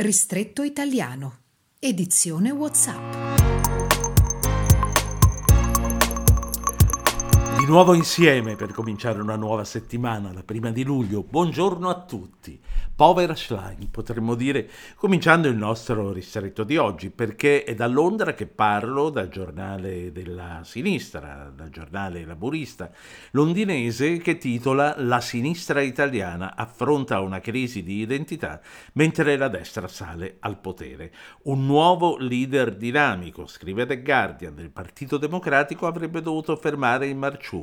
[0.00, 1.40] Ristretto Italiano,
[1.78, 3.19] edizione WhatsApp.
[7.70, 11.22] Nuovo insieme per cominciare una nuova settimana, la prima di luglio.
[11.22, 12.60] Buongiorno a tutti.
[12.96, 18.46] Povera Schlein, potremmo dire, cominciando il nostro ristretto di oggi, perché è da Londra che
[18.46, 22.90] parlo, dal giornale della sinistra, dal giornale laburista
[23.30, 28.60] londinese, che titola La sinistra italiana affronta una crisi di identità
[28.94, 31.10] mentre la destra sale al potere.
[31.44, 37.58] Un nuovo leader dinamico, scrive The Guardian, del Partito Democratico avrebbe dovuto fermare il marciume,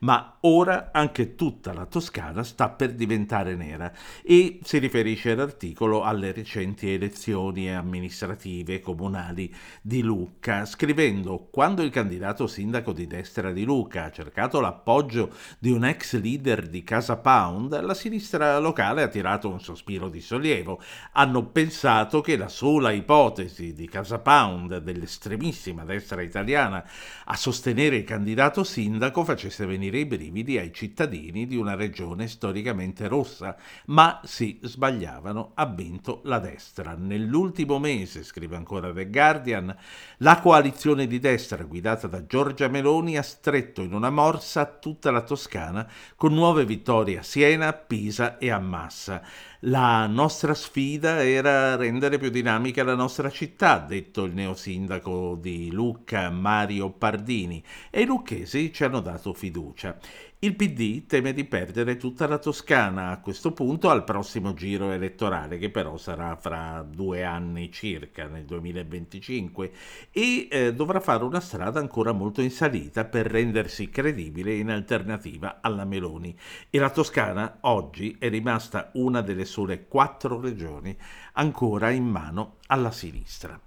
[0.00, 6.32] ma ora anche tutta la Toscana sta per diventare nera e si riferisce l'articolo alle
[6.32, 14.04] recenti elezioni amministrative comunali di Lucca, scrivendo quando il candidato sindaco di destra di Lucca
[14.04, 19.48] ha cercato l'appoggio di un ex leader di Casa Pound, la sinistra locale ha tirato
[19.48, 20.80] un sospiro di sollievo.
[21.12, 26.84] Hanno pensato che la sola ipotesi di Casa Pound, dell'estremissima destra italiana,
[27.24, 33.06] a sostenere il candidato sindaco facesse venire i brividi ai cittadini di una regione storicamente
[33.06, 36.94] rossa, ma si sbagliavano, ha vinto la destra.
[36.98, 39.76] Nell'ultimo mese, scrive ancora The Guardian,
[40.18, 45.22] la coalizione di destra guidata da Giorgia Meloni ha stretto in una morsa tutta la
[45.22, 49.22] Toscana con nuove vittorie a Siena, Pisa e a Massa.
[49.62, 56.30] La nostra sfida era rendere più dinamica la nostra città, detto il neosindaco di Lucca
[56.30, 59.98] Mario Pardini, e i lucchesi ci hanno dato fiducia.
[60.40, 65.58] Il PD teme di perdere tutta la Toscana a questo punto al prossimo giro elettorale,
[65.58, 69.72] che però sarà fra due anni circa, nel 2025,
[70.12, 75.58] e eh, dovrà fare una strada ancora molto in salita per rendersi credibile in alternativa
[75.60, 76.38] alla Meloni.
[76.70, 80.96] E la Toscana oggi è rimasta una delle sole quattro regioni
[81.32, 83.60] ancora in mano alla sinistra.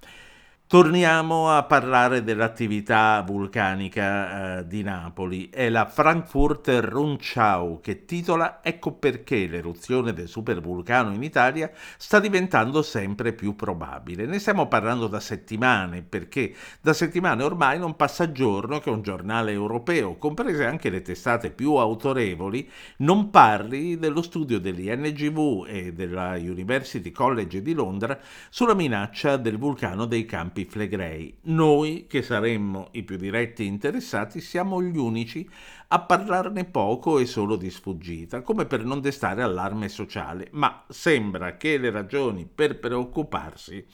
[0.71, 5.49] Torniamo a parlare dell'attività vulcanica eh, di Napoli.
[5.49, 12.81] È la Frankfurter Rundschau che titola Ecco perché l'eruzione del supervulcano in Italia sta diventando
[12.83, 14.25] sempre più probabile.
[14.25, 19.51] Ne stiamo parlando da settimane perché da settimane ormai non passa giorno che un giornale
[19.51, 22.69] europeo, comprese anche le testate più autorevoli,
[22.99, 28.17] non parli dello studio dell'INGV e della University College di Londra
[28.49, 31.33] sulla minaccia del vulcano dei campi Campi Flegrei.
[31.43, 35.47] Noi, che saremmo i più diretti interessati, siamo gli unici
[35.93, 41.57] a parlarne poco e solo di sfuggita, come per non destare allarme sociale, ma sembra
[41.57, 43.85] che le ragioni per preoccuparsi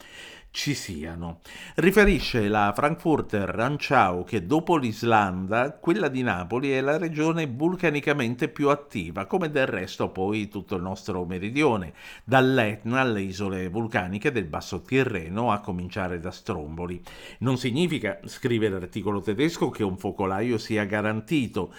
[0.50, 1.40] ci siano.
[1.76, 8.68] Riferisce la Frankfurter Ranchau che dopo l'Islanda, quella di Napoli è la regione vulcanicamente più
[8.68, 11.92] attiva, come del resto poi tutto il nostro meridione,
[12.24, 17.00] dall'Etna alle isole vulcaniche del Basso Tirreno a cominciare da Stromboli.
[17.40, 21.72] Non significa, scrive l'articolo tedesco, che un focolaio sia garantito,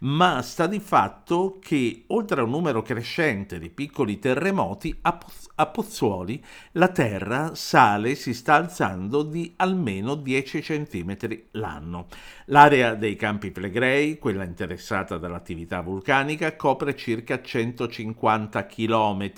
[0.00, 5.18] ma sta di fatto che oltre a un numero crescente di piccoli terremoti, a,
[5.56, 11.16] a Pozzuoli la terra sale si sta alzando di almeno 10 cm
[11.52, 12.06] l'anno.
[12.46, 19.30] L'area dei Campi Flegrei, quella interessata dall'attività vulcanica, copre circa 150 km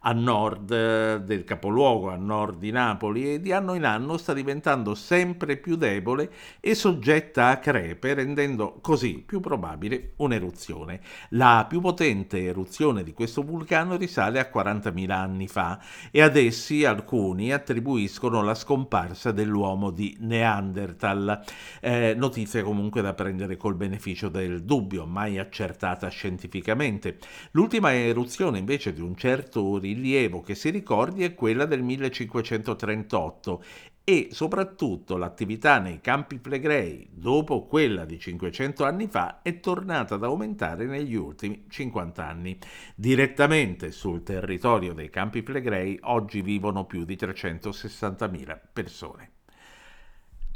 [0.00, 4.32] a nord eh, del capoluogo, a nord di Napoli e di anno in anno sta
[4.32, 6.30] diventando sempre più debole
[6.60, 11.00] e soggetta a crepe, rendendo così più probabile un'eruzione.
[11.30, 15.80] La più potente eruzione di questo vulcano risale a 40.000 anni fa
[16.10, 21.42] e ad essi alcuni attribuiscono la scomparsa dell'uomo di Neanderthal.
[21.80, 27.18] Eh, notizia comunque da prendere col beneficio del dubbio, mai accertata scientificamente.
[27.52, 33.62] L'ultima eruzione invece di un certo rilievo che si ricordi è quella del 1538
[34.08, 40.22] e soprattutto l'attività nei campi flegrei, dopo quella di 500 anni fa, è tornata ad
[40.22, 42.56] aumentare negli ultimi 50 anni.
[42.94, 49.30] Direttamente sul territorio dei campi flegrei oggi vivono più di 360.000 persone.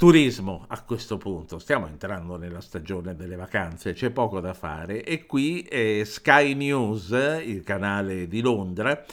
[0.01, 5.27] Turismo a questo punto, stiamo entrando nella stagione delle vacanze, c'è poco da fare e
[5.27, 7.11] qui è Sky News,
[7.45, 9.05] il canale di Londra,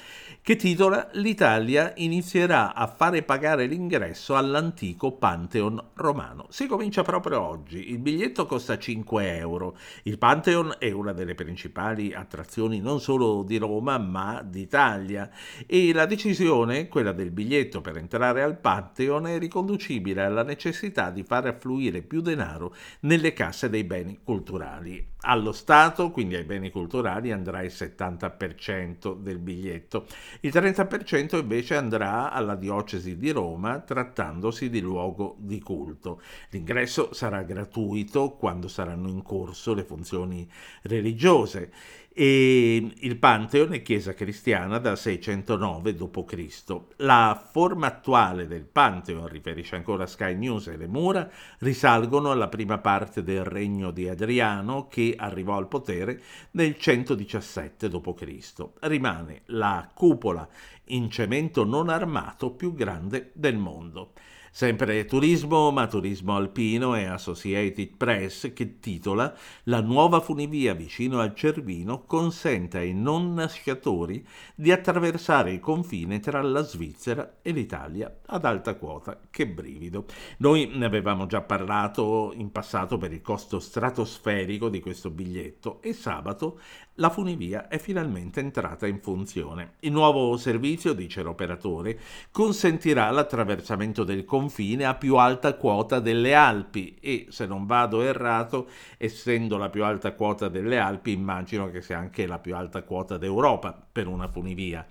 [0.48, 6.46] che titola L'Italia inizierà a fare pagare l'ingresso all'antico Pantheon romano.
[6.48, 9.76] Si comincia proprio oggi, il biglietto costa 5 euro.
[10.04, 15.28] Il Pantheon è una delle principali attrazioni non solo di Roma ma d'Italia
[15.66, 21.24] e la decisione, quella del biglietto per entrare al Pantheon, è riconducibile alla necessità di
[21.24, 25.16] far affluire più denaro nelle casse dei beni culturali.
[25.22, 30.06] Allo Stato, quindi ai beni culturali, andrà il 70% del biglietto,
[30.40, 36.20] il 30% invece andrà alla diocesi di Roma trattandosi di luogo di culto.
[36.50, 40.48] L'ingresso sarà gratuito quando saranno in corso le funzioni
[40.82, 41.72] religiose
[42.20, 46.80] e il Pantheon è chiesa cristiana dal 609 d.C.
[46.96, 52.78] La forma attuale del Pantheon, riferisce ancora Sky News, e le mura risalgono alla prima
[52.78, 56.20] parte del regno di Adriano che arrivò al potere
[56.52, 58.64] nel 117 d.C.
[58.80, 60.48] Rimane la cupola
[60.86, 64.10] in cemento non armato più grande del mondo.
[64.58, 69.32] Sempre turismo, ma turismo alpino e Associated Press che titola
[69.66, 74.26] La nuova funivia vicino al Cervino consente ai non sciatori
[74.56, 79.20] di attraversare il confine tra la Svizzera e l'Italia ad alta quota.
[79.30, 80.06] Che brivido.
[80.38, 85.92] Noi ne avevamo già parlato in passato per il costo stratosferico di questo biglietto e
[85.92, 86.58] sabato
[86.98, 89.74] la funivia è finalmente entrata in funzione.
[89.80, 91.98] Il nuovo servizio, dice l'operatore,
[92.32, 98.68] consentirà l'attraversamento del confine a più alta quota delle Alpi e, se non vado errato,
[98.96, 103.16] essendo la più alta quota delle Alpi, immagino che sia anche la più alta quota
[103.16, 104.84] d'Europa per una funivia.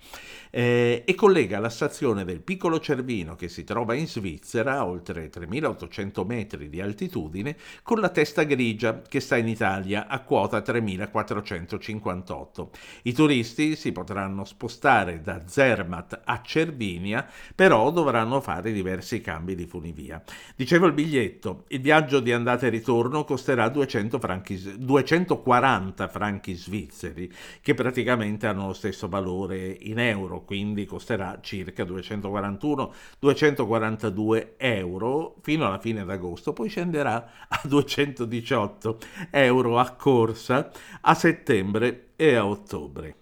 [0.50, 5.28] Eh, e collega la stazione del Piccolo Cervino, che si trova in Svizzera, a oltre
[5.28, 11.97] 3800 metri di altitudine, con la testa grigia, che sta in Italia, a quota 3450
[12.00, 12.70] 58.
[13.02, 19.66] I turisti si potranno spostare da Zermatt a Cervinia, però dovranno fare diversi cambi di
[19.66, 20.22] funivia.
[20.56, 27.30] Dicevo il biglietto, il viaggio di andata e ritorno costerà 200 franchi, 240 franchi svizzeri,
[27.60, 35.78] che praticamente hanno lo stesso valore in euro, quindi costerà circa 241-242 euro fino alla
[35.78, 38.98] fine d'agosto, poi scenderà a 218
[39.30, 40.70] euro a corsa
[41.00, 43.14] a settembre e a ottobre.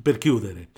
[0.00, 0.68] Per chiudere,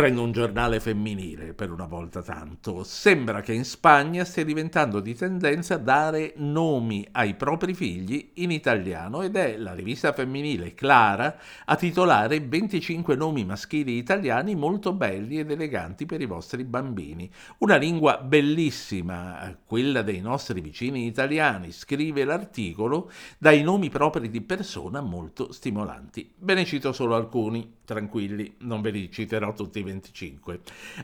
[0.00, 2.84] Prendo un giornale femminile per una volta tanto.
[2.84, 9.20] Sembra che in Spagna stia diventando di tendenza dare nomi ai propri figli in italiano
[9.20, 11.36] ed è la rivista femminile Clara
[11.66, 17.30] a titolare 25 nomi maschili italiani molto belli ed eleganti per i vostri bambini.
[17.58, 25.02] Una lingua bellissima, quella dei nostri vicini italiani, scrive l'articolo, dai nomi propri di persona
[25.02, 26.32] molto stimolanti.
[26.38, 30.60] Ve ne cito solo alcuni, tranquilli, non ve li citerò tutti 25.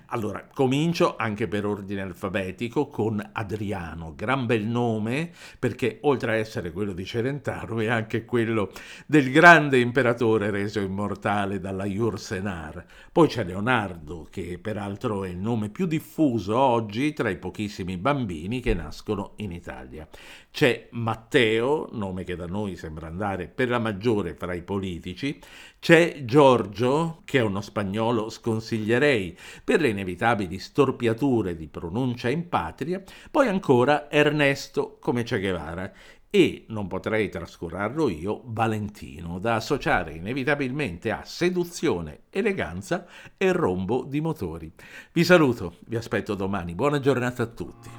[0.07, 6.71] Allora, comincio anche per ordine alfabetico con Adriano, gran bel nome perché oltre a essere
[6.73, 8.71] quello di Celentano è anche quello
[9.07, 12.85] del grande imperatore reso immortale dalla Jursenar.
[13.11, 18.61] Poi c'è Leonardo, che peraltro è il nome più diffuso oggi tra i pochissimi bambini
[18.61, 20.09] che nascono in Italia.
[20.51, 25.39] C'è Matteo, nome che da noi sembra andare per la maggiore fra i politici,
[25.79, 28.29] c'è Giorgio, che è uno spagnolo
[28.77, 35.93] sconsiglierei per le inevitabili storpiature di pronuncia in patria, poi ancora Ernesto come Che Guevara
[36.29, 43.07] e, non potrei trascurarlo io, Valentino, da associare inevitabilmente a seduzione, eleganza
[43.39, 44.71] e rombo di motori.
[45.13, 47.91] Vi saluto, vi aspetto domani, buona giornata a tutti.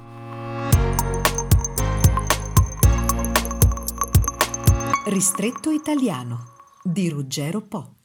[5.06, 6.52] Ristretto italiano
[6.84, 7.97] di Ruggero Po.